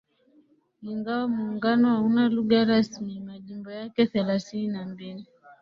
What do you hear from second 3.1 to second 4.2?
majimbo yake